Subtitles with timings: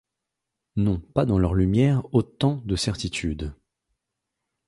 [0.77, 3.53] N’ont pas dans leur lumière autant de certitude